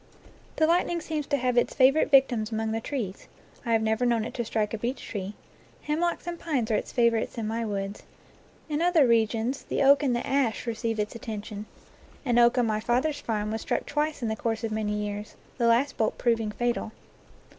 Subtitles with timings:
[0.55, 3.27] The lightning seems to have its favorite victims among the trees.
[3.63, 5.35] I have never known it to strike a beech tree.
[5.83, 8.01] Hemlocks and pines are its favorites in my woods.
[8.67, 11.65] In other regions the oak and the ash re 17 NATURE LOEE ceive its attention.
[12.25, 15.35] An oak on my father's farm wag struck twice in the course of many years,
[15.59, 16.93] the last bolt proving fatal.